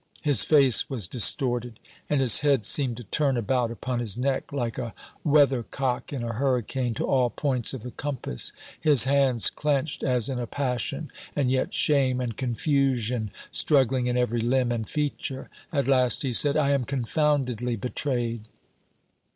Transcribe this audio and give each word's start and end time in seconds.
His 0.23 0.43
face 0.43 0.89
was 0.89 1.07
distorted, 1.07 1.79
and 2.09 2.21
his 2.21 2.39
head 2.39 2.65
seemed 2.65 2.97
to 2.97 3.03
turn 3.03 3.37
about 3.37 3.69
upon 3.69 3.99
his 3.99 4.17
neck, 4.17 4.51
like 4.51 4.79
a 4.79 4.95
weather 5.23 5.61
cock 5.61 6.11
in 6.11 6.23
a 6.23 6.33
hurricane, 6.33 6.95
to 6.95 7.05
all 7.05 7.29
points 7.29 7.71
of 7.75 7.83
the 7.83 7.91
compass; 7.91 8.51
his 8.79 9.03
hands 9.05 9.51
clenched 9.51 10.01
as 10.01 10.27
in 10.27 10.39
a 10.39 10.47
passion, 10.47 11.11
and 11.35 11.51
yet 11.51 11.71
shame 11.75 12.19
and 12.19 12.35
confusion 12.35 13.29
struggling 13.51 14.07
in 14.07 14.17
every 14.17 14.41
limb 14.41 14.71
and 14.71 14.89
feature. 14.89 15.51
At 15.71 15.87
last 15.87 16.23
he 16.23 16.33
said, 16.33 16.57
"I 16.57 16.71
am 16.71 16.83
confoundedly 16.83 17.75
betrayed. 17.75 18.45